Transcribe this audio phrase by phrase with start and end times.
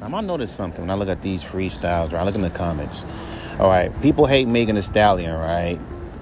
[0.00, 0.14] time.
[0.14, 3.04] I noticed something when I look at these freestyles, or I look in the comments.
[3.58, 5.78] All right, people hate Megan Thee Stallion, right?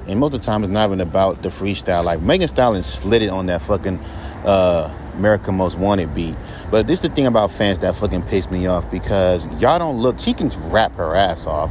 [0.07, 2.05] And most of the time, it's not even about the freestyle.
[2.05, 3.99] Like Megan Thee Stallion slid it on that fucking
[4.45, 6.35] uh, America Most Wanted beat.
[6.71, 9.99] But this is the thing about fans that fucking piss me off because y'all don't
[9.99, 10.19] look.
[10.19, 11.71] She can rap her ass off,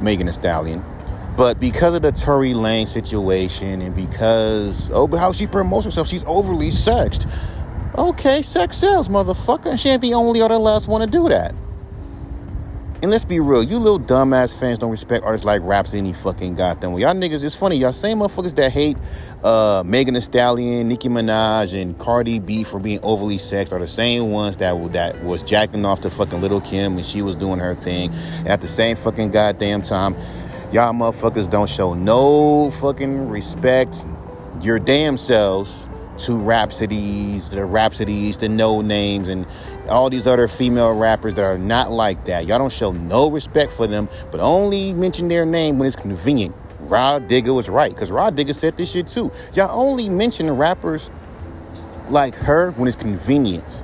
[0.00, 0.84] Megan Thee Stallion.
[1.36, 6.24] But because of the Tory Lanez situation and because oh how she promotes herself, she's
[6.24, 7.26] overly sexed.
[8.00, 9.78] Okay, sex sells, motherfucker.
[9.78, 11.54] She ain't the only or the last one to do that.
[13.02, 16.54] And let's be real, you little dumbass fans don't respect artists like Rapsody any fucking
[16.54, 17.02] goddamn way.
[17.02, 18.96] Y'all niggas, it's funny, y'all same motherfuckers that hate
[19.44, 23.86] uh, Megan Thee Stallion, Nicki Minaj, and Cardi B for being overly sexed are the
[23.86, 27.58] same ones that that was jacking off to fucking Lil' Kim when she was doing
[27.58, 28.10] her thing.
[28.46, 30.14] At the same fucking goddamn time,
[30.72, 34.06] y'all motherfuckers don't show no fucking respect
[34.62, 35.89] your damn selves
[36.20, 39.46] to Rapsodies, the Rapsodies, the No Names, and
[39.88, 42.46] all these other female rappers that are not like that.
[42.46, 46.54] Y'all don't show no respect for them, but only mention their name when it's convenient.
[46.80, 49.30] Rah Digga was right, because Rah Digga said this shit too.
[49.54, 51.10] Y'all only mention rappers
[52.08, 53.82] like her when it's convenient.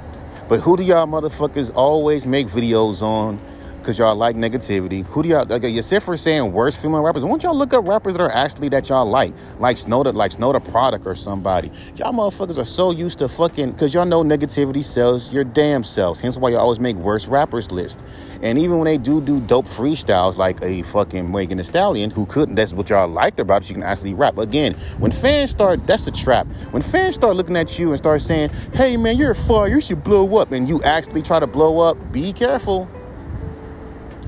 [0.48, 3.40] But who do y'all motherfuckers always make videos on?
[3.86, 5.06] Because y'all like negativity.
[5.06, 5.62] Who do y'all like?
[5.62, 8.32] Uh, Except for saying worst female rappers, why don't y'all look up rappers that are
[8.32, 11.70] actually that y'all like, like Snow Tha, like Snow Tha Product or somebody?
[11.94, 16.18] Y'all motherfuckers are so used to fucking because y'all know negativity sells your damn selves.
[16.18, 18.02] Hence why you always make worst rappers list.
[18.42, 22.26] And even when they do do dope freestyles like a fucking Megan Thee Stallion, who
[22.26, 24.36] couldn't, that's what y'all liked about it, she can actually rap.
[24.36, 26.48] Again, when fans start, that's a trap.
[26.72, 29.80] When fans start looking at you and start saying, hey man, you're a fire, you
[29.80, 32.90] should blow up, and you actually try to blow up, be careful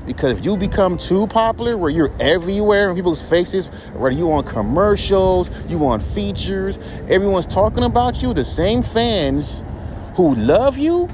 [0.09, 4.43] because if you become too popular, where you're everywhere in people's faces, whether you on
[4.43, 9.63] commercials, you on features, everyone's talking about you, the same fans
[10.15, 11.07] who love you,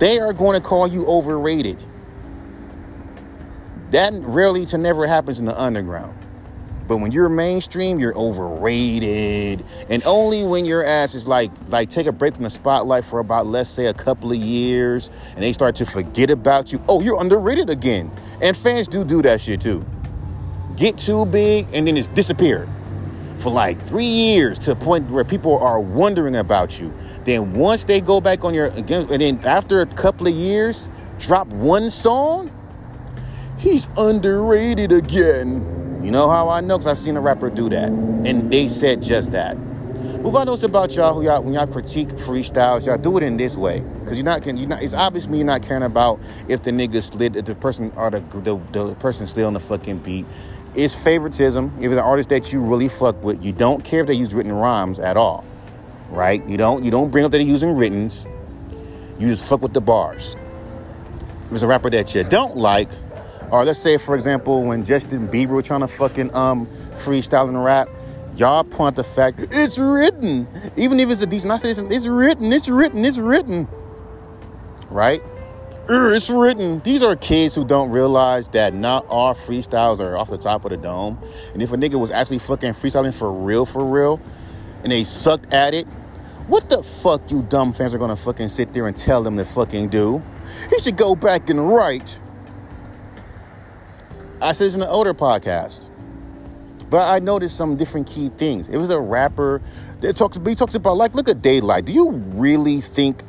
[0.00, 1.84] they are going to call you overrated.
[3.92, 6.18] That rarely to never happens in the underground.
[6.88, 9.64] But when you're mainstream, you're overrated.
[9.88, 13.20] And only when your ass is like like take a break from the spotlight for
[13.20, 16.82] about let's say a couple of years and they start to forget about you.
[16.88, 18.10] Oh, you're underrated again.
[18.40, 19.84] And fans do do that shit too.
[20.76, 22.68] Get too big and then it's disappeared
[23.38, 26.92] for like 3 years to a point where people are wondering about you.
[27.24, 30.88] Then once they go back on your again and then after a couple of years,
[31.18, 32.50] drop one song,
[33.58, 35.81] he's underrated again.
[36.02, 36.78] You know how I know?
[36.78, 37.88] Because I've seen a rapper do that.
[37.88, 39.56] And they said just that.
[40.22, 43.36] What I notice about y'all who y'all when y'all critique freestyles, y'all do it in
[43.36, 43.80] this way.
[44.00, 47.02] Because you're not can- you not it's obviously you're not caring about if the nigga
[47.02, 50.26] slid if the person or the, the, the person slid on the fucking beat.
[50.74, 51.72] It's favoritism.
[51.78, 54.32] If it's an artist that you really fuck with, you don't care if they use
[54.32, 55.44] written rhymes at all.
[56.08, 56.44] Right?
[56.48, 58.26] You don't you don't bring up that they're using writtens.
[59.18, 60.36] You just fuck with the bars.
[61.46, 62.88] If it's a rapper that you don't like,
[63.52, 67.62] or let's say, for example, when Justin Bieber was trying to fucking um freestyle and
[67.62, 67.88] rap,
[68.34, 70.48] y'all point the fact it's written.
[70.76, 73.68] Even if it's a decent, I say it's, it's written, it's written, it's written.
[74.90, 75.22] Right?
[75.88, 76.80] It's written.
[76.80, 80.70] These are kids who don't realize that not all freestyles are off the top of
[80.70, 81.18] the dome.
[81.52, 84.18] And if a nigga was actually fucking freestyling for real, for real,
[84.82, 85.86] and they sucked at it,
[86.46, 89.44] what the fuck you dumb fans are gonna fucking sit there and tell them to
[89.44, 90.22] fucking do?
[90.70, 92.18] He should go back and write.
[94.42, 95.90] I said this in an older podcast.
[96.90, 98.68] But I noticed some different key things.
[98.68, 99.62] It was a rapper
[100.00, 101.84] that talks he talks about like look at Daylyt.
[101.84, 103.22] Do you really think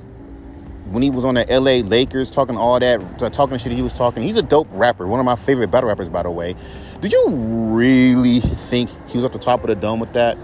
[0.90, 3.00] when he was on the LA Leakers talking all that
[3.32, 6.10] talking shit he was talking, he's a dope rapper, one of my favorite battle rappers
[6.10, 6.56] by the way.
[7.00, 10.38] Do you really think he was at the top of the dome with that?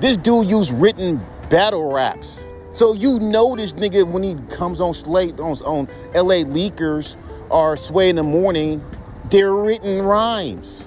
[0.00, 2.44] This dude used written battle raps.
[2.74, 7.16] So you know this nigga when he comes on Slate on, on LA Leakers
[7.50, 8.84] or Sway in the morning
[9.30, 10.84] they're written rhymes.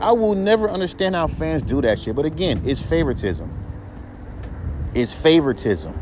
[0.00, 2.16] I will never understand how fans do that shit.
[2.16, 3.50] But again, it's favoritism.
[4.94, 5.98] It's favoritism.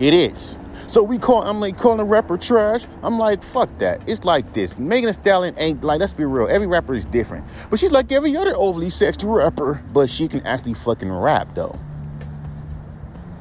[0.00, 0.58] It is.
[0.88, 2.86] So we call I'm like calling rapper trash.
[3.02, 4.06] I'm like, fuck that.
[4.08, 4.78] It's like this.
[4.78, 7.44] Megan Thee Stallion ain't like, let's be real, every rapper is different.
[7.70, 11.78] But she's like every other overly sexed rapper, but she can actually fucking rap though.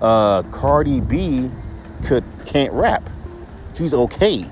[0.02, 1.52] Uh Cardi B
[2.06, 3.10] could can't rap.
[3.76, 4.46] She's okay.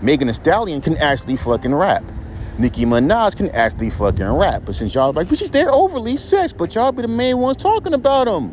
[0.00, 2.04] Megan Thee Stallion can actually fucking rap.
[2.58, 4.62] Nicki Minaj can actually fucking rap.
[4.64, 7.56] But since y'all like, but she's there overly sex, but y'all be the main ones
[7.56, 8.52] talking about them.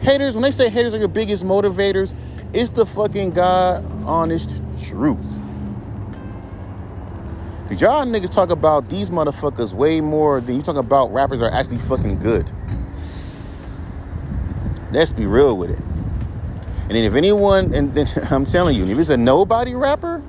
[0.00, 2.14] Haters, when they say haters are your biggest motivators,
[2.52, 5.18] it's the fucking God honest truth.
[7.68, 11.50] Cause y'all niggas talk about these motherfuckers way more than you talk about rappers are
[11.50, 12.50] actually fucking good.
[14.90, 15.97] Let's be real with it.
[16.88, 20.22] And then if anyone, and then I'm telling you, if it's a nobody rapper,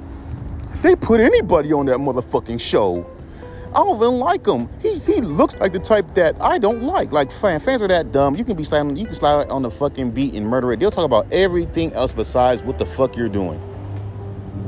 [0.82, 3.10] they put anybody on that motherfucking show.
[3.70, 4.68] I don't even like him.
[4.82, 7.14] He he looks like the type that I don't like.
[7.14, 8.36] Like fan, fans are that dumb.
[8.36, 10.80] You can be sliding, you can slide on the fucking beat and murder it.
[10.80, 13.62] They'll talk about everything else besides what the fuck you're doing.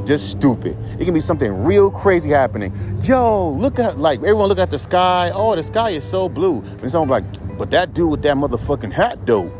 [0.05, 0.77] Just stupid.
[0.99, 2.73] It can be something real crazy happening.
[3.03, 5.31] Yo, look at like everyone look at the sky.
[5.33, 6.61] Oh, the sky is so blue.
[6.81, 9.51] And someone like, but that dude with that motherfucking hat though.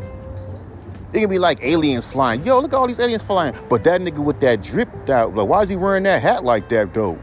[1.12, 2.42] It can be like aliens flying.
[2.42, 3.54] Yo, look at all these aliens flying.
[3.68, 6.68] But that nigga with that drip out, like, why is he wearing that hat like
[6.70, 7.18] that though?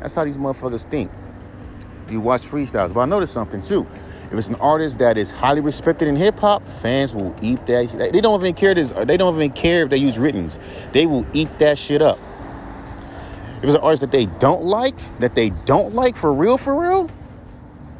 [0.00, 1.10] That's how these motherfuckers think.
[2.08, 2.94] You watch freestyles.
[2.94, 3.86] But I noticed something too.
[4.26, 8.10] If it's an artist that is highly respected in hip hop, fans will eat that.
[8.12, 8.90] They don't even care this.
[8.90, 10.58] They don't even care if they use writtens.
[10.92, 12.18] They will eat that shit up.
[13.58, 16.80] If it's an artist that they don't like, that they don't like for real, for
[16.80, 17.10] real,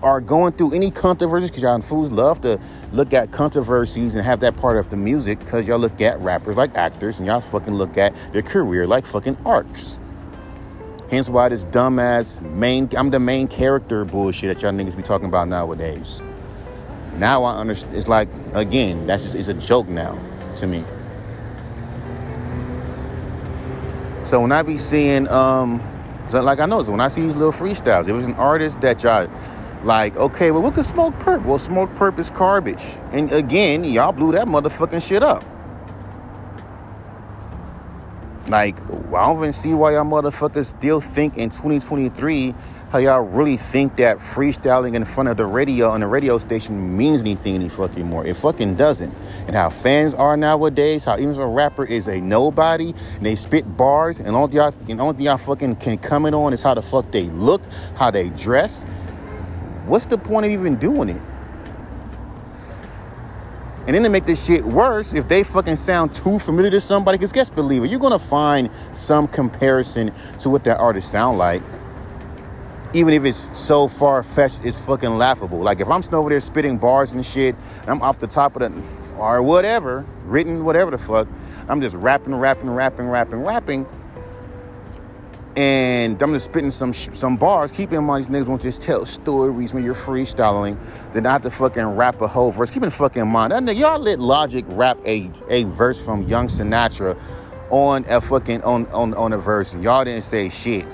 [0.03, 2.61] are going through any controversies because y'all fools love to
[2.93, 6.57] look at controversies and have that part of the music because y'all look at rappers
[6.57, 9.99] like actors and y'all fucking look at their career like fucking arcs.
[11.11, 15.27] Hence why this dumbass main, I'm the main character bullshit that y'all niggas be talking
[15.27, 16.23] about nowadays.
[17.17, 17.97] Now I understand.
[17.97, 20.17] It's like, again, that's just, it's a joke now
[20.57, 20.85] to me.
[24.25, 25.83] So when I be seeing, um,
[26.31, 29.03] like I know, so when I see these little freestyles, it was an artist that
[29.03, 29.29] y'all
[29.89, 31.45] like, okay, well, look at Smokepurpp.
[31.45, 32.83] Well, Smokepurpp is garbage.
[33.11, 35.43] And again, y'all blew that motherfucking shit up.
[38.49, 42.55] Like, I don't even see why y'all motherfuckers still think in 2023
[42.91, 46.97] how y'all really think that freestyling in front of the radio on the radio station
[46.97, 48.27] means anything any fucking more.
[48.27, 49.15] It fucking doesn't.
[49.47, 53.77] And how fans are nowadays, how even a rapper is a nobody and they spit
[53.77, 57.11] bars and all y'all and all y'all fucking can comment on is how the fuck
[57.11, 57.63] they look,
[57.97, 58.87] how they dress.
[59.89, 61.23] What's the point of even doing it?
[63.87, 67.17] And then to make this shit worse, if they fucking sound too familiar to somebody,
[67.17, 71.63] because guess believe it, you're gonna find some comparison to what that artist sound like.
[72.93, 75.61] Even if it's so far fetched, it's fucking laughable.
[75.61, 78.61] Like if I'm sitting over there spitting bars and shit, and I'm off the top
[78.61, 78.83] of the
[79.17, 81.27] or whatever, written, whatever the fuck,
[81.67, 83.87] I'm just rapping, rapping, rapping, rapping, rapping
[85.59, 87.73] and I'm just spitting some some bars.
[87.73, 90.79] Keep in mind, these niggas won't just tell stories when you're freestyling.
[91.13, 92.71] Then I have to fucking rap a whole verse.
[92.71, 96.47] Keep in fucking mind, that nigga, y'all let Logic rap a, a verse from Young
[96.47, 97.19] Sinatra
[97.71, 100.87] on a fucking on on on a verse, and y'all didn't say shit.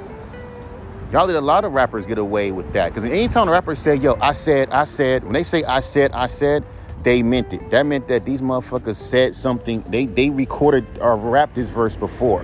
[1.12, 2.88] Y'all let a lot of rappers get away with that.
[2.88, 6.10] Because anytime a rapper say, yo, I said, I said, when they say I said,
[6.12, 6.64] I said,
[7.02, 7.70] they meant it.
[7.70, 9.82] That meant that these motherfuckers said something.
[9.88, 12.42] They they recorded or rapped this verse before.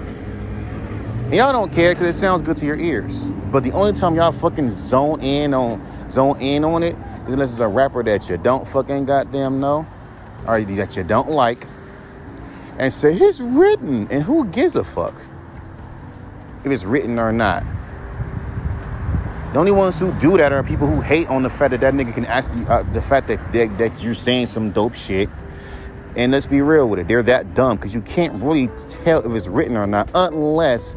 [1.31, 3.31] And y'all don't care because it sounds good to your ears.
[3.53, 5.81] But the only time y'all fucking zone in on
[6.11, 6.97] zone in on it
[7.29, 9.87] is unless it's a rapper that you don't fucking goddamn know
[10.45, 11.69] or that you don't like
[12.81, 15.15] and say it's written and who gives a fuck
[16.65, 17.63] if it's written or not.
[19.53, 21.95] The only ones who do that are people who hate on the fact that that
[21.95, 25.31] nigga can actually, uh, the fact that, that that you're saying some dope shit.
[26.17, 28.67] And let's be real with it, they're that dumb because you can't really
[29.05, 30.97] tell if it's written or not unless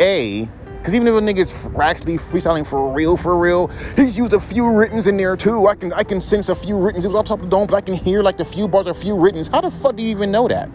[0.00, 0.48] a,
[0.78, 4.70] because even if a nigga's actually freestyling for real, for real, he's used a few
[4.70, 5.66] writtens in there too.
[5.66, 7.04] I can I can sense a few writtens.
[7.04, 8.86] It was on top of the dome, but I can hear like the few bars,
[8.86, 9.48] a few writtens.
[9.48, 10.68] How the fuck do you even know that?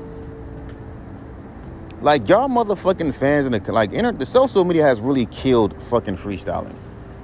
[2.01, 6.17] Like y'all motherfucking fans in the like inter, the social media has really killed fucking
[6.17, 6.75] freestyling.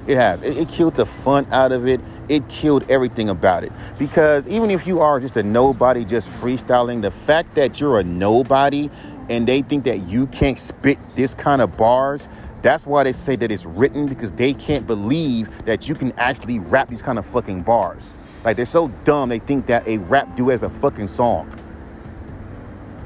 [0.07, 0.41] It has.
[0.41, 1.99] It, it, killed the fun out of it.
[2.29, 3.71] It killed everything about it.
[3.97, 8.03] Because even if you are just a nobody, just freestyling, the fact that you're a
[8.03, 8.91] nobody
[9.29, 12.27] and they think that you can't spit this kind of bars,
[12.61, 16.59] that's why they say that it's written because they can't believe that you can actually
[16.59, 18.17] rap these kind of fucking bars.
[18.43, 21.49] Like they're so dumb, they think that a rap do as a fucking song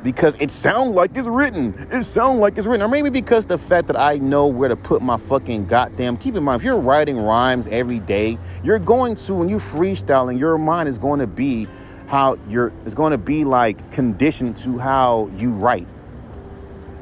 [0.04, 1.74] because it sounds like it's written.
[1.92, 2.84] It sounds like it's written.
[2.84, 6.18] Or maybe because the fact that I know where to put my fucking goddamn.
[6.18, 10.40] Keep in mind, if you're writing rhymes every day, you're going to, when you freestyling,
[10.40, 11.68] your mind is going to be
[12.08, 15.88] how you're, it's going to be like conditioned to how you write.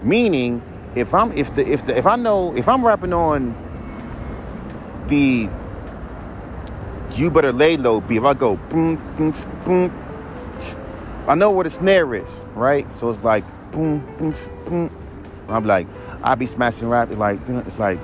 [0.04, 0.62] Meaning,
[0.96, 3.56] if I'm, if the, if the, if I know, if I'm rapping on
[5.08, 5.50] the,
[7.14, 9.34] you better lay low beat, if I go boom, boom,
[9.66, 9.92] boom,
[11.28, 12.86] I know where the snare is, right?
[12.96, 14.34] So it's like boom, boom,
[14.66, 14.92] boom.
[15.50, 15.88] I'm like,
[16.24, 17.10] I be smashing rap.
[17.10, 18.00] It's like, it's like,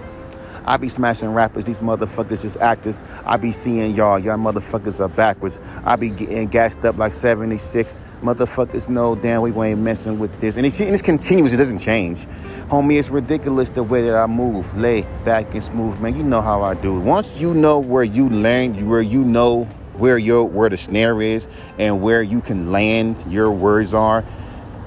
[0.66, 1.66] I be smashing rappers.
[1.66, 3.04] These motherfuckers just actors.
[3.26, 4.20] I be seeing y'all.
[4.20, 5.60] Y'all motherfuckers are backwards.
[5.84, 8.00] I be getting gassed up like 76.
[8.22, 10.56] Motherfuckers know damn we ain't messing with this.
[10.58, 11.54] And, it, and it's continuous.
[11.54, 12.26] It doesn't change.
[12.68, 14.78] Homie, it's ridiculous the way that I move.
[14.78, 16.16] Lay back and smooth, man.
[16.16, 17.00] You know how I do.
[17.00, 19.66] Once you know where you land, where you know
[19.96, 24.24] where your where the snare is and where you can land your words are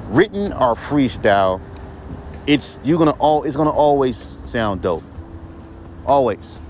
[0.09, 1.61] written or freestyle,
[2.47, 5.03] it's you're gonna all it's gonna always sound dope.
[6.07, 6.63] Always.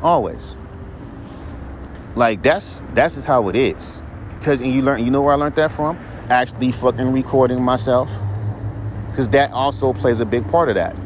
[0.00, 0.56] Always.
[2.14, 4.02] Like that's that's just how it is.
[4.42, 5.98] Cause and you learn you know where I learned that from?
[6.28, 8.08] Actually fucking recording myself.
[9.16, 10.96] Cause that also plays a big part of that.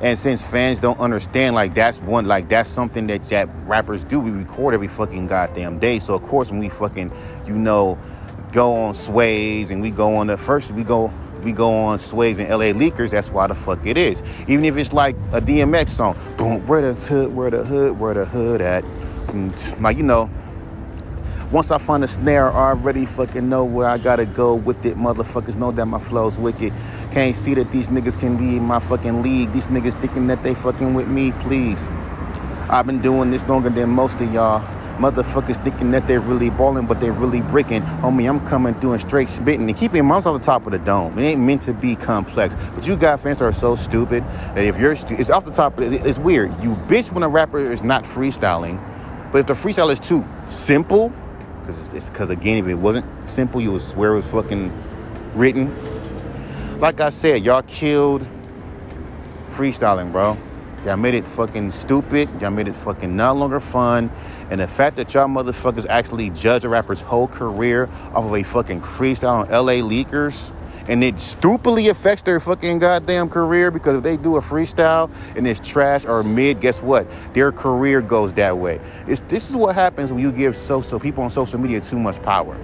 [0.00, 4.20] And since fans don't understand, like that's one, like that's something that that rappers do.
[4.20, 5.98] We record every fucking goddamn day.
[5.98, 7.10] So of course, when we fucking,
[7.46, 7.98] you know,
[8.52, 11.10] go on sways and we go on the first, we go
[11.42, 14.22] we go on sways and LA leakers, that's why the fuck it is.
[14.46, 18.14] Even if it's like a DMX song, boom, where the hood, where the hood, where
[18.14, 18.84] the hood at?
[18.84, 20.30] Mm, like, you know,
[21.50, 24.98] once I find a snare, I already fucking know where I gotta go with it.
[24.98, 26.74] Motherfuckers know that my flow's wicked.
[27.12, 29.50] Can't see that these niggas can be in my fucking league.
[29.52, 31.88] These niggas thinking that they fucking with me, please.
[32.68, 34.62] I've been doing this longer than most of y'all.
[34.98, 37.82] Motherfuckers thinking that they're really balling, but they're really bricking.
[37.82, 39.68] Homie, I'm coming through and straight spitting.
[39.68, 41.16] And keeping mouse on the top of the dome.
[41.18, 42.56] It ain't meant to be complex.
[42.74, 44.24] But you got fans that are so stupid
[44.54, 46.50] that if you're, stu- it's off the top, it's weird.
[46.62, 48.80] You bitch when a rapper is not freestyling.
[49.30, 51.12] But if the freestyle is too simple,
[51.60, 54.72] because it's because again, if it wasn't simple, you would swear it was fucking
[55.34, 55.70] written.
[56.80, 58.26] Like I said, y'all killed
[59.50, 60.36] freestyling, bro.
[60.84, 62.28] Y'all made it fucking stupid.
[62.40, 64.10] Y'all made it fucking no longer fun.
[64.50, 68.42] And the fact that y'all motherfuckers actually judge a rapper's whole career off of a
[68.42, 70.50] fucking freestyle on LA Leakers,
[70.88, 75.46] and it stupidly affects their fucking goddamn career because if they do a freestyle and
[75.46, 77.06] it's trash or mid, guess what?
[77.34, 78.80] Their career goes that way.
[79.06, 82.22] It's, this is what happens when you give social people on social media too much
[82.22, 82.56] power.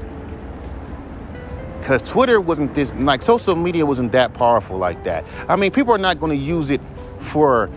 [1.81, 5.23] Because Twitter wasn't this, like social media wasn't that powerful like that.
[5.47, 6.81] I mean, people are not going to use it
[7.21, 7.69] for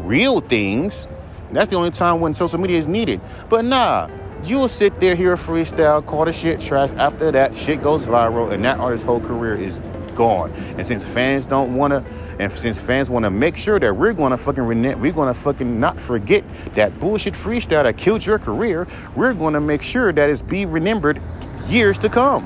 [0.00, 1.08] real things.
[1.52, 3.20] That's the only time when social media is needed.
[3.48, 4.08] But nah,
[4.44, 6.92] you'll sit there, hear a freestyle, call the shit trash.
[6.92, 9.80] After that, shit goes viral, and that artist's whole career is
[10.14, 10.50] gone.
[10.76, 12.04] And since fans don't want to,
[12.38, 15.38] and since fans want to make sure that we're going to fucking we're going to
[15.38, 20.12] fucking not forget that bullshit freestyle that killed your career, we're going to make sure
[20.12, 21.20] that it's be remembered
[21.68, 22.44] years to come.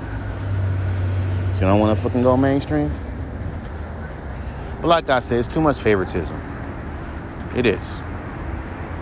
[1.55, 2.93] So you don't want to fucking go mainstream.
[4.81, 6.41] But like I said, it's too much favoritism.
[7.55, 7.93] It is.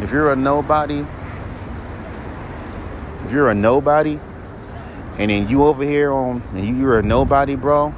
[0.01, 1.05] If you're a nobody,
[3.25, 4.21] if you're a nobody,
[5.19, 7.93] and then you over here on, and you're a nobody, bro,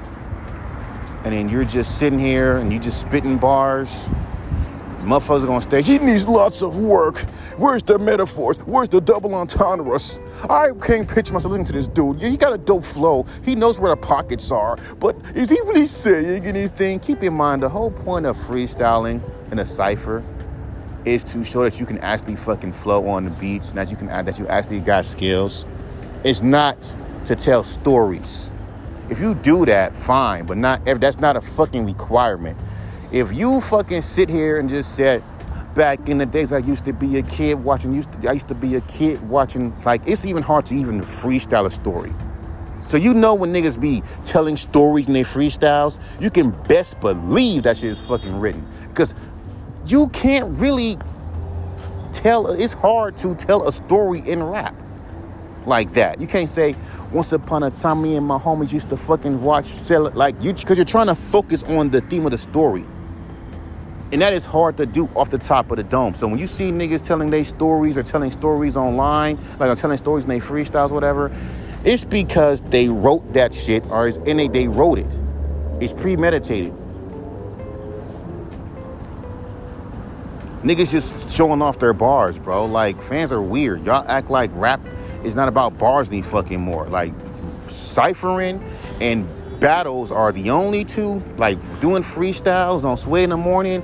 [1.24, 4.02] and then you're just sitting here and you just spitting bars,
[5.02, 5.82] motherfuckers are gonna stay.
[5.82, 7.18] He needs lots of work.
[7.58, 8.56] Where's the metaphors?
[8.60, 10.18] Where's the double entendres?
[10.48, 12.18] I can't picture myself listening to this dude.
[12.18, 13.26] Yeah, he got a dope flow.
[13.44, 14.78] He knows where the pockets are.
[14.98, 16.98] But is he really saying anything?
[17.00, 19.20] Keep in mind the whole point of freestyling
[19.52, 20.24] in a cipher
[21.04, 23.96] is to show that you can actually fucking flow on the beats and that you
[23.96, 25.64] can that you actually got skills.
[26.24, 26.80] It's not
[27.26, 28.50] to tell stories.
[29.08, 32.58] If you do that, fine, but not if that's not a fucking requirement.
[33.12, 35.24] If you fucking sit here and just said,
[35.74, 38.48] back in the days I used to be a kid watching, used to, I used
[38.48, 42.12] to be a kid watching, like it's even hard to even freestyle a story.
[42.86, 47.62] So you know when niggas be telling stories in their freestyles, you can best believe
[47.62, 48.66] that shit is fucking written.
[48.88, 49.14] Because
[49.86, 50.98] you can't really
[52.12, 54.74] tell, it's hard to tell a story in rap
[55.66, 56.20] like that.
[56.20, 56.74] You can't say,
[57.12, 60.34] once upon a time, me and my homies used to fucking watch, sell it like
[60.40, 62.84] you, because you're trying to focus on the theme of the story.
[64.12, 66.14] And that is hard to do off the top of the dome.
[66.14, 69.96] So when you see niggas telling their stories or telling stories online, like I'm telling
[69.98, 71.30] stories in their freestyles, whatever,
[71.84, 75.22] it's because they wrote that shit or it's, and they, they wrote it.
[75.80, 76.74] It's premeditated.
[80.62, 82.66] Niggas just showing off their bars, bro.
[82.66, 83.82] Like fans are weird.
[83.84, 84.80] Y'all act like rap
[85.24, 86.86] is not about bars any fucking more.
[86.86, 87.14] Like
[87.68, 88.62] ciphering
[89.00, 89.26] and
[89.58, 91.22] battles are the only two.
[91.38, 93.82] Like doing freestyles on Sway in the morning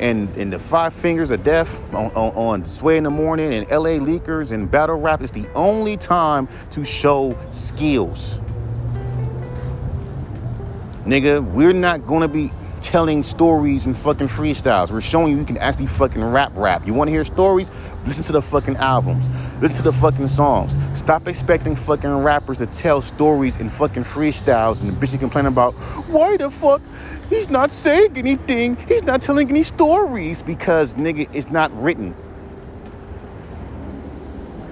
[0.00, 3.68] and, and the Five Fingers of Death on, on, on Sway in the morning and
[3.68, 8.40] LA Leakers and battle rap is the only time to show skills.
[11.04, 14.90] Nigga, we're not gonna be telling stories and fucking freestyles.
[14.90, 16.86] We're showing you you can actually fucking rap rap.
[16.86, 17.70] You wanna hear stories?
[18.06, 19.28] Listen to the fucking albums.
[19.60, 20.76] Listen to the fucking songs.
[20.98, 25.74] Stop expecting fucking rappers to tell stories and fucking freestyles and the bitch complain about
[26.08, 26.80] why the fuck
[27.28, 28.76] he's not saying anything.
[28.88, 32.14] He's not telling any stories because nigga it's not written.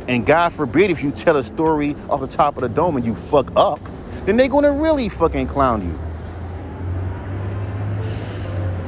[0.08, 3.04] And God forbid if you tell a story off the top of the dome and
[3.04, 3.80] you fuck up,
[4.24, 6.05] then they're gonna really fucking clown you.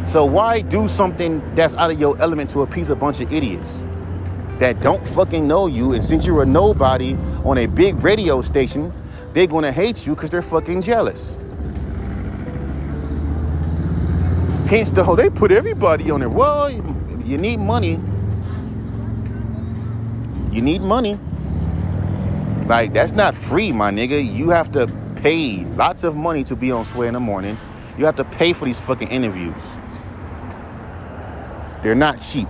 [0.09, 3.87] So why do something that's out of your element to appease a bunch of idiots
[4.59, 5.93] that don't fucking know you?
[5.93, 8.91] And since you're a nobody on a big radio station,
[9.35, 11.39] they're gonna hate you because they're fucking jealous.
[14.67, 16.31] Hence the whole they put everybody on there.
[16.31, 18.01] Well, you need money.
[20.51, 21.19] You need money.
[22.67, 24.35] Like that's not free, my nigga.
[24.35, 24.87] You have to
[25.17, 27.59] pay lots of money to be on Sway in the morning.
[27.99, 29.77] You have to pay for these fucking interviews.
[31.83, 32.49] They're not cheap.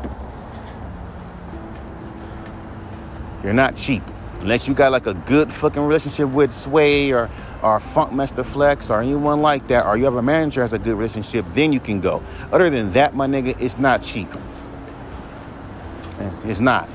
[3.42, 4.02] They're not cheap.
[4.40, 7.28] Unless you got like a good fucking relationship with Sway or
[7.62, 10.94] or Funkmaster Flex or anyone like that, or you have a manager has a good
[10.94, 12.22] relationship, then you can go.
[12.52, 14.28] Other than that, my nigga, it's not cheap.
[16.44, 16.88] It's not.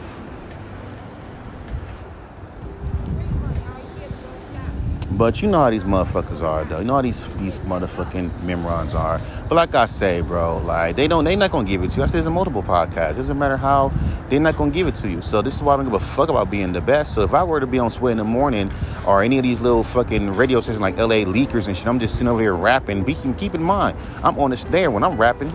[5.23, 6.79] But you know how these motherfuckers are, though.
[6.79, 9.21] You know how these these motherfucking memorons are.
[9.47, 12.03] But like I say, bro, like they don't, they not gonna give it to you.
[12.03, 13.11] I said it's a multiple podcast.
[13.11, 13.89] It doesn't matter how,
[14.27, 15.21] they're not gonna give it to you.
[15.21, 17.13] So this is why I don't give a fuck about being the best.
[17.13, 18.69] So if I were to be on Sway in the morning
[19.07, 22.15] or any of these little fucking radio stations like LA Leakers and shit, I'm just
[22.15, 23.05] sitting over here rapping.
[23.05, 25.53] Be, keep in mind, I'm on the snare when I'm rapping,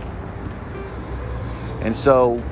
[1.83, 2.43] and so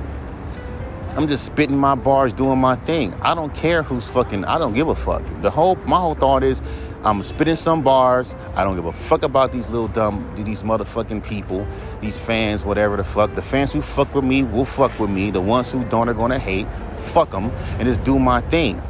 [1.17, 3.15] I'm just spitting my bars, doing my thing.
[3.23, 4.45] I don't care who's fucking.
[4.45, 5.23] I don't give a fuck.
[5.41, 6.61] The whole my whole thought is
[7.07, 8.35] I'm spitting some bars.
[8.57, 11.65] I don't give a fuck about these little dumb, these motherfucking people,
[12.01, 13.33] these fans, whatever the fuck.
[13.37, 15.31] The fans who fuck with me will fuck with me.
[15.31, 16.67] The ones who don't are gonna hate.
[16.99, 18.83] Fuck them and just do my thing.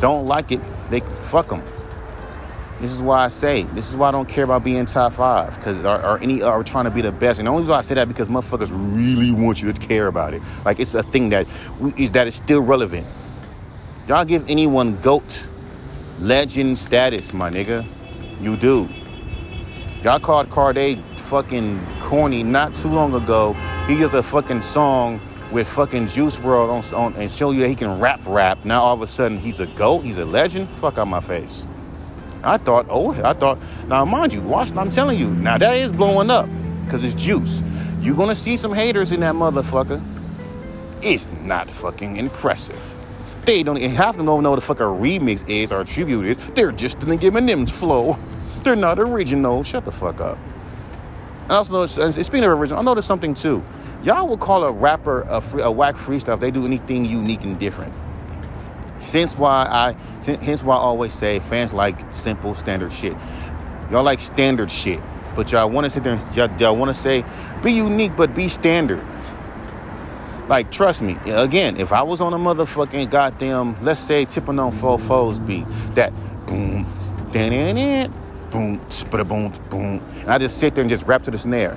[0.00, 1.62] Don't like it, they fuck them.
[2.80, 5.56] This is why I say, this is why I don't care about being top five,
[5.56, 7.38] because or, or, any are trying to be the best.
[7.38, 10.32] And the only reason I say that because motherfuckers really want you to care about
[10.32, 10.40] it.
[10.64, 11.46] Like it's a thing that
[11.98, 13.06] is that is still relevant.
[14.06, 15.44] Y'all give anyone goat
[16.20, 17.84] legend status, my nigga.
[18.40, 18.88] You do.
[20.02, 23.52] Y'all called Cordae fucking corny not too long ago.
[23.86, 25.20] He does a fucking song
[25.50, 28.64] with fucking Juice WRLD on, on, and show you that he can rap rap.
[28.64, 30.68] Now all of a sudden he's a goat, he's a legend.
[30.80, 31.66] Fuck out my face.
[32.42, 35.90] I thought, oh, I thought, now mind you, watch, I'm telling you, now that is
[35.90, 36.48] blowing up
[36.84, 37.60] because it's Juice.
[38.00, 40.02] You're gonna see some haters in that motherfucker.
[41.02, 42.80] It's not fucking impressive.
[43.44, 46.26] They don't of them don't know what the fuck a remix is or a tribute
[46.26, 46.50] is.
[46.54, 48.18] They're just in the Eminem's flow.
[48.62, 49.62] They're not original.
[49.62, 50.38] Shut the fuck up.
[51.48, 53.62] I also noticed, speaking of original, I noticed something too.
[54.02, 57.42] Y'all will call a rapper a, free, a whack freestyle if they do anything unique
[57.42, 57.92] and different.
[59.06, 59.92] Since why I,
[60.24, 63.14] hence why I always say fans like simple standard shit.
[63.90, 65.00] Y'all like standard shit,
[65.34, 67.24] but y'all want to sit there and y'all, y'all want to say
[67.62, 69.04] be unique but be standard.
[70.48, 74.72] Like, trust me, again, if I was on a motherfucking goddamn, let's say tipping on
[74.72, 76.10] four foes beat, that
[76.46, 76.86] boom,
[77.32, 78.10] dan
[78.50, 78.80] boom,
[79.10, 81.76] boom, boom, and I just sit there and just rap to the snare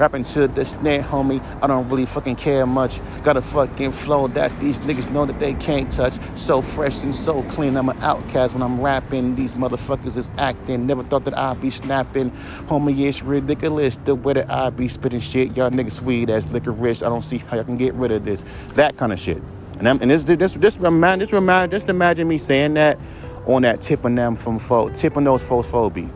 [0.00, 1.42] rapping to the snare, homie.
[1.62, 2.98] I don't really fucking care much.
[3.22, 6.18] Got a fucking flow that these niggas know that they can't touch.
[6.36, 7.76] So fresh and so clean.
[7.76, 9.34] I'm an outcast when I'm rapping.
[9.34, 10.86] These motherfuckers is acting.
[10.86, 12.30] Never thought that I'd be snapping.
[12.66, 15.54] Homie, it's ridiculous the way that I be spitting shit.
[15.56, 17.02] Y'all niggas sweet as liquor rich.
[17.02, 18.42] I don't see how y'all can get rid of this.
[18.74, 19.42] That kind of shit.
[19.78, 22.98] And, I'm, and this, this, this, remind, this remind, just imagine me saying that
[23.46, 26.08] on that tipping them from fo, tipping those folks phobia.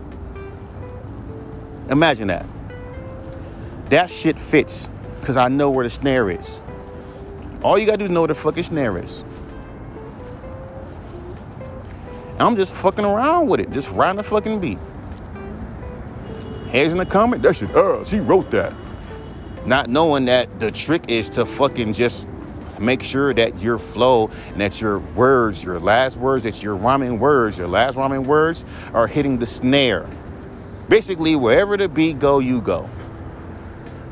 [1.88, 2.46] Imagine that.
[3.94, 4.88] That shit fits
[5.20, 6.58] because I know where the snare is.
[7.62, 9.22] All you gotta do is know where the fucking snare is.
[12.40, 14.80] I'm just fucking around with it, just riding the fucking beat.
[16.70, 18.74] Heads in the comment, that shit, uh, she wrote that.
[19.64, 22.26] Not knowing that the trick is to fucking just
[22.80, 27.20] make sure that your flow and that your words, your last words, that your rhyming
[27.20, 30.08] words, your last rhyming words are hitting the snare.
[30.88, 32.90] Basically, wherever the beat go, you go.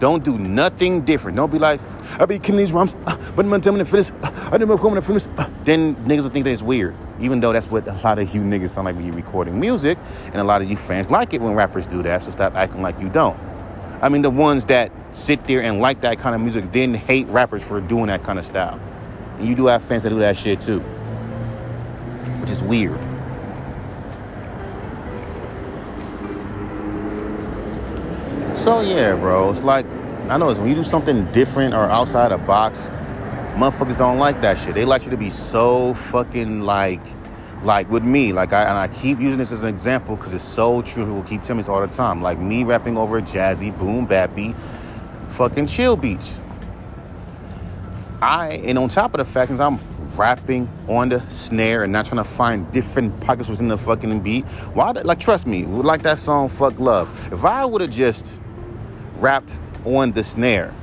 [0.03, 1.37] Don't do nothing different.
[1.37, 1.81] Don't be like,
[2.19, 4.11] I be killing these rhymes, uh, but I'm telling this.
[4.11, 5.29] Uh, I didn't come for this.
[5.39, 5.49] Uh.
[5.63, 8.41] Then niggas will think that it's weird, even though that's what a lot of you
[8.41, 11.41] niggas sound like when you're recording music, and a lot of you fans like it
[11.41, 12.21] when rappers do that.
[12.25, 13.39] So stop acting like you don't.
[14.01, 17.29] I mean, the ones that sit there and like that kind of music then hate
[17.29, 18.81] rappers for doing that kind of style.
[19.39, 20.81] And you do have fans that do that shit too,
[22.41, 22.99] which is weird.
[28.63, 29.85] So yeah, bro, it's like
[30.29, 32.91] I know it's when you do something different or outside the box,
[33.57, 34.77] motherfuckers don't like that shit.
[34.77, 37.01] They like you to be so fucking like,
[37.65, 40.45] like with me, like I and I keep using this as an example because it's
[40.45, 41.05] so true.
[41.05, 42.23] People keep telling me this all the time.
[42.23, 44.55] Like me rapping over jazzy, boom, bappy,
[45.31, 46.41] fucking chill beats.
[48.23, 49.81] I and on top of the fact is I'm
[50.15, 54.45] rapping on the snare and not trying to find different pockets within the fucking beat.
[54.75, 54.93] Why?
[54.93, 58.39] Like trust me, like that song "Fuck Love." If I would have just
[59.23, 60.75] rapped on the snare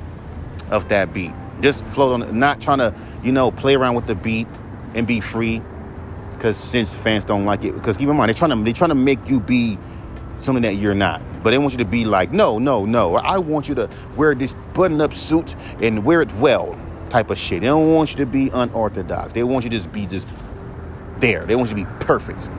[0.71, 1.31] of that beat.
[1.61, 4.47] Just float on, not trying to, you know, play around with the beat
[4.95, 5.61] and be free.
[6.31, 8.89] Because since fans don't like it, because keep in mind they're trying to they're trying
[8.89, 9.77] to make you be
[10.37, 11.21] something that you're not.
[11.43, 13.17] But they want you to be like, no, no, no.
[13.17, 17.61] I want you to wear this button-up suit and wear it well, type of shit.
[17.61, 19.33] They don't want you to be unorthodox.
[19.33, 20.29] They want you to just be just
[21.19, 21.45] there.
[21.45, 22.49] They want you to be perfect,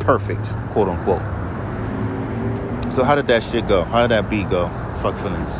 [0.00, 1.22] perfect, quote unquote.
[2.94, 3.84] So how did that shit go?
[3.84, 4.66] How did that beat go?
[5.02, 5.54] Fuck feelings.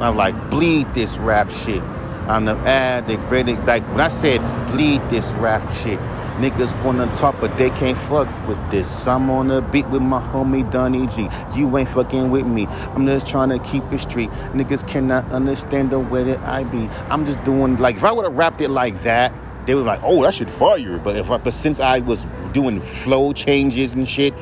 [0.00, 1.82] I'm like, bleed this rap shit.
[2.30, 5.98] I'm the ad, they ready like when I said bleed this rap shit,
[6.38, 9.06] niggas wanna talk, but they can't fuck with this.
[9.06, 11.28] I'm on the beat with my homie Donny G.
[11.56, 12.66] You ain't fucking with me.
[12.66, 14.30] I'm just trying to keep it street.
[14.52, 16.88] Niggas cannot understand the way that I be.
[17.10, 19.32] I'm just doing like if I would have rapped it like that,
[19.66, 20.98] they were like, oh, that should fire.
[20.98, 24.34] But if I, but since I was doing flow changes and shit,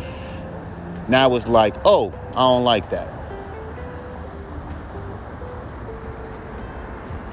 [1.09, 3.18] now it's like, oh, I don't like that.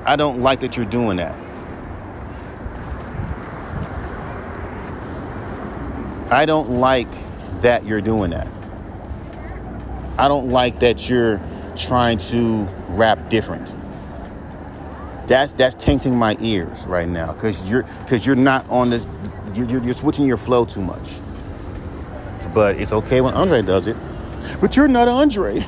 [0.05, 1.35] I don't like that you're doing that.
[6.31, 7.07] I don't like
[7.61, 8.47] that you're doing that.
[10.17, 11.41] I don't like that you're
[11.75, 13.73] trying to rap different.
[15.27, 19.07] That's that's tainting my ears right now because you're because you're not on this.
[19.55, 21.19] You're, you're, you're switching your flow too much.
[22.53, 23.97] But it's okay when Andre does it.
[24.61, 25.65] But you're not Andre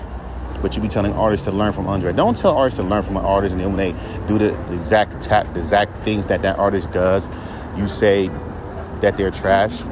[0.62, 2.12] but you be telling artists to learn from Andre.
[2.14, 5.22] Don't tell artists to learn from an artist, and then when they do the exact
[5.22, 7.30] ta- the exact things that that artist does,
[7.76, 8.30] you say
[9.02, 9.84] that they're trash.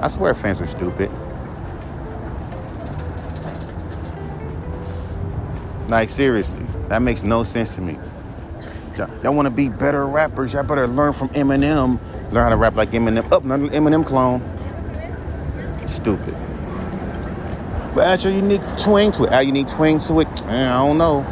[0.00, 1.10] I swear, fans are stupid.
[5.88, 7.98] Like seriously, that makes no sense to me.
[8.96, 10.52] Y'all want to be better rappers?
[10.52, 11.98] Y'all better learn from Eminem.
[12.30, 13.24] Learn how to rap like Eminem.
[13.32, 14.40] Up, oh, Eminem clone.
[15.88, 16.34] Stupid.
[17.94, 19.30] But add your unique twang to it.
[19.30, 20.46] Add unique twang to it.
[20.46, 21.22] I don't know.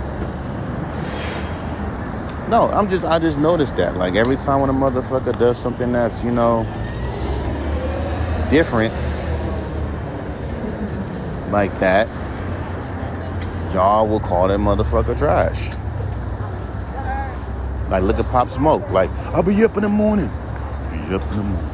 [2.49, 3.97] No, I'm just I just noticed that.
[3.97, 6.65] Like every time when a motherfucker does something that's, you know,
[8.51, 8.93] different
[11.51, 12.07] like that,
[13.75, 15.71] y'all will call that motherfucker trash.
[17.91, 18.89] Like look at Pop Smoke.
[18.91, 20.31] Like, I'll be up in the morning.
[20.91, 21.72] Be up in the morning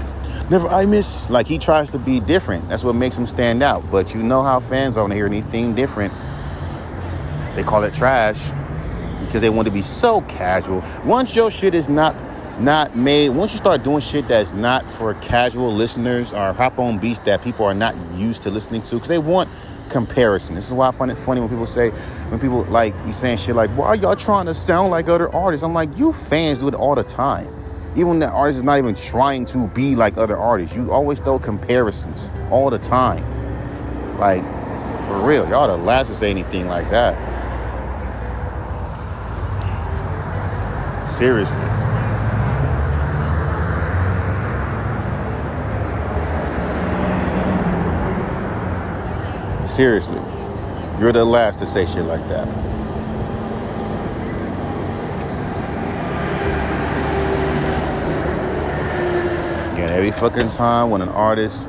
[0.51, 1.29] never I miss.
[1.31, 2.69] Like he tries to be different.
[2.69, 3.89] That's what makes him stand out.
[3.91, 6.13] But you know how fans don't hear anything different,
[7.55, 8.51] they call it trash
[9.27, 10.83] because they want to be so casual.
[11.05, 12.17] Once your shit is not
[12.59, 16.99] not made, once you start doing shit that's not for casual listeners or hop on
[16.99, 19.49] beats that people are not used to listening to, because they want
[19.91, 20.57] comparison.
[20.57, 21.91] This is why I find it funny when people say,
[22.31, 25.33] when people like you saying shit like, why are y'all trying to sound like other
[25.33, 25.63] artists?
[25.63, 27.58] I'm like, you fans do it all the time
[27.92, 31.18] even when the artist is not even trying to be like other artists, you always
[31.20, 33.24] throw comparisons all the time.
[34.18, 34.42] Like,
[35.07, 37.16] for real, y'all the last to say anything like that.
[41.12, 41.57] Seriously.
[49.68, 50.20] Seriously.
[51.01, 52.78] You're the last to say shit like that.
[60.09, 61.68] Every fucking time when an artist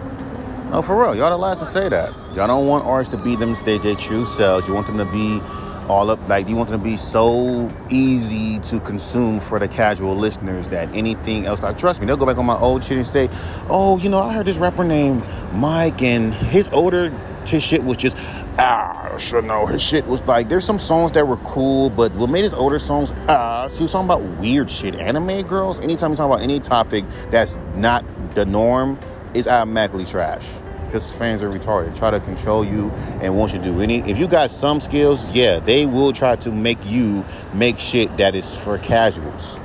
[0.71, 2.13] no for real y'all the last to say that.
[2.33, 4.65] Y'all don't want artists to be them state their true selves.
[4.67, 5.41] You want them to be
[5.89, 10.15] all up like you want them to be so easy to consume for the casual
[10.15, 13.07] listeners that anything else like trust me they'll go back on my old shit and
[13.07, 13.27] say
[13.69, 15.23] oh you know i heard this rapper named
[15.53, 17.09] mike and his older
[17.47, 18.15] his shit was just
[18.59, 22.29] ah should know his shit was like there's some songs that were cool but what
[22.29, 24.95] made his older songs ah so he was talking about weird shit.
[24.95, 28.05] Anime girls anytime you talk about any topic that's not
[28.39, 28.97] the norm
[29.33, 30.47] is automatically trash
[30.85, 32.89] because fans are retarded try to control you
[33.21, 36.49] and want you do any if you got some skills yeah they will try to
[36.49, 39.59] make you make shit that is for casuals.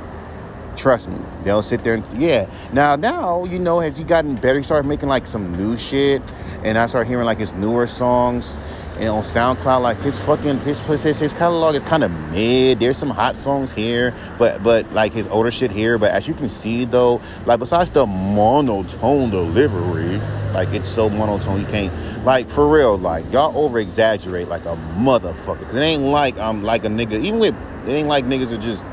[0.75, 2.51] Trust me they'll sit there and yeah.
[2.73, 6.21] Now now you know has he gotten better he started making like some new shit
[6.65, 8.59] and i started hearing like his newer songs
[8.97, 12.81] and on SoundCloud, like his fucking his his, his catalog is kind of mid.
[12.81, 15.99] There's some hot songs here, but but like his older shit here.
[15.99, 20.21] But as you can see though, like besides the monotone delivery,
[20.53, 21.93] like it's so monotone you can't
[22.25, 22.97] like for real.
[22.97, 25.65] Like y'all over exaggerate like a motherfucker.
[25.65, 27.25] Cause it ain't like I'm like a nigga.
[27.25, 27.55] Even with
[27.87, 28.85] it ain't like niggas are just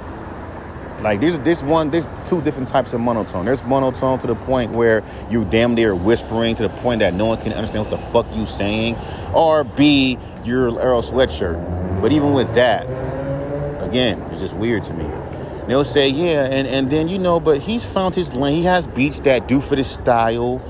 [1.02, 3.46] like there's this one, there's two different types of monotone.
[3.46, 7.26] There's monotone to the point where you damn near whispering to the point that no
[7.26, 8.96] one can understand what the fuck you saying
[9.34, 12.02] or B, your Earl sweatshirt.
[12.02, 12.84] But even with that,
[13.82, 15.10] again, it's just weird to me.
[15.68, 18.58] They'll say, yeah, and, and then, you know, but he's found his lane.
[18.58, 20.62] He has beats that do for this style.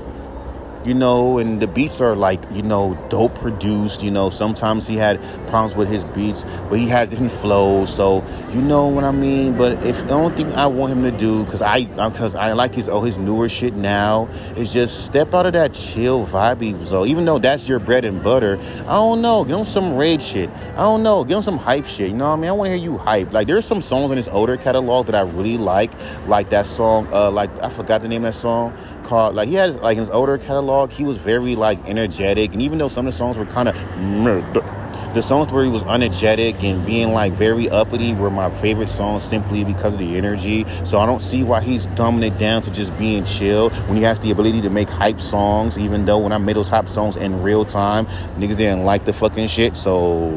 [0.84, 4.02] You know, and the beats are like, you know, dope produced.
[4.02, 7.94] You know, sometimes he had problems with his beats, but he has different flows.
[7.94, 9.56] So you know what I mean.
[9.56, 12.74] But if the only thing I want him to do, because I because I like
[12.74, 17.06] his oh his newer shit now, is just step out of that chill vibey So
[17.06, 19.44] Even though that's your bread and butter, I don't know.
[19.44, 20.50] Get on some raid shit.
[20.74, 21.24] I don't know.
[21.24, 22.10] Get on some hype shit.
[22.10, 22.50] You know what I mean?
[22.50, 23.32] I want to hear you hype.
[23.32, 25.92] Like there's some songs in his older catalog that I really like,
[26.26, 27.08] like that song.
[27.12, 28.72] Uh, like I forgot the name of that song
[29.04, 30.90] called like he has like his older catalog.
[30.90, 32.52] He was very like energetic.
[32.52, 35.68] And even though some of the songs were kind of mm, the songs where he
[35.68, 40.16] was energetic and being like very uppity were my favorite songs simply because of the
[40.16, 40.64] energy.
[40.84, 44.02] So i don't see why he's dumbing it down to just being chill when he
[44.04, 47.16] has the ability to make hype songs even though when i made those hype songs
[47.16, 48.06] in real time
[48.38, 49.76] niggas didn't like the fucking shit.
[49.76, 50.30] So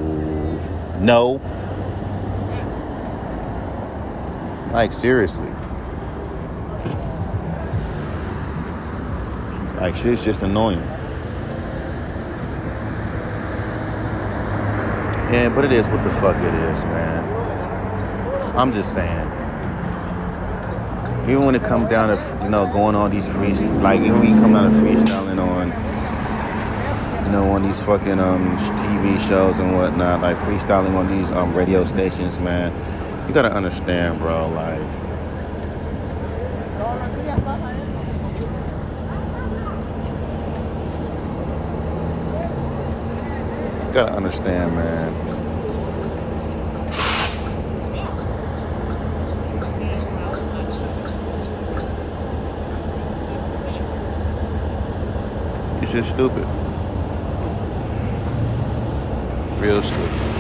[1.00, 1.40] no.
[4.74, 5.55] Like seriously
[9.86, 10.80] Like shit's just annoying.
[15.30, 18.58] Yeah, but it is what the fuck it is, man.
[18.58, 19.28] I'm just saying.
[21.30, 24.34] Even when it comes down to you know going on these free like even when
[24.34, 25.68] you come down to freestyling on
[27.28, 31.54] you know on these fucking um TV shows and whatnot, like freestyling on these um
[31.54, 32.74] radio stations, man.
[33.28, 34.50] You gotta understand, bro.
[34.50, 35.05] Like
[43.96, 45.14] gotta understand, man.
[55.82, 56.46] It's just stupid.
[59.62, 60.35] Real stupid.